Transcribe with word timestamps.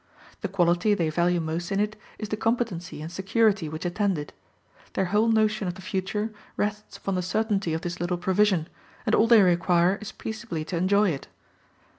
The 0.39 0.47
quality 0.47 0.95
they 0.95 1.11
value 1.11 1.39
most 1.39 1.71
in 1.71 1.79
it 1.79 1.95
is 2.17 2.29
the 2.29 2.35
competency 2.35 3.03
and 3.03 3.11
security 3.11 3.69
which 3.69 3.85
attend 3.85 4.17
it: 4.17 4.33
their 4.93 5.05
whole 5.13 5.27
notion 5.27 5.67
of 5.67 5.75
the 5.75 5.81
future 5.83 6.33
rests 6.57 6.97
upon 6.97 7.13
the 7.13 7.21
certainty 7.21 7.71
of 7.75 7.81
this 7.81 7.99
little 7.99 8.17
provision, 8.17 8.67
and 9.05 9.13
all 9.13 9.27
they 9.27 9.43
require 9.43 9.99
is 10.01 10.11
peaceably 10.11 10.65
to 10.65 10.75
enjoy 10.75 11.11
it. 11.11 11.27